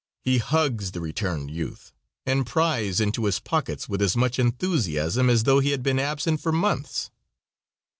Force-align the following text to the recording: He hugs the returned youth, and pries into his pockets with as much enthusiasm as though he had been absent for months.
He 0.23 0.39
hugs 0.39 0.93
the 0.93 0.99
returned 0.99 1.51
youth, 1.51 1.93
and 2.25 2.43
pries 2.43 2.99
into 2.99 3.25
his 3.25 3.39
pockets 3.39 3.87
with 3.87 4.01
as 4.01 4.17
much 4.17 4.39
enthusiasm 4.39 5.29
as 5.29 5.43
though 5.43 5.59
he 5.59 5.69
had 5.69 5.83
been 5.83 5.99
absent 5.99 6.41
for 6.41 6.51
months. 6.51 7.11